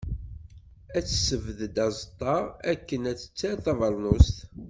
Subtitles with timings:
[0.97, 2.35] Ad tessebded aẓeṭṭa,
[2.71, 4.37] akken ad tter tabernust.